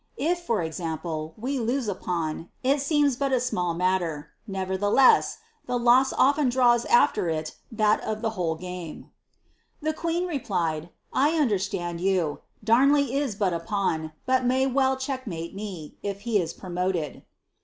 [0.17, 5.77] If, for example, we lose a pawn, it aeeaw bat a small matter; nevertheless, the
[5.77, 9.11] loss often draws after it that of the whole game."
[9.79, 14.97] The queen replied, ■* 1 understand you; Damley is bat a pawn, but may well
[14.97, 17.21] check mate me, if he is promoted.'"